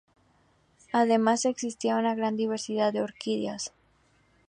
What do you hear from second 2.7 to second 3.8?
de orquídeas.